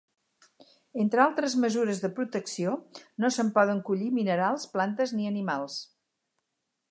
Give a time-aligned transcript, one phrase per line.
[1.01, 2.73] Entre altres mesures de protecció,
[3.25, 5.77] no se'n poden collir minerals, plantes ni animals.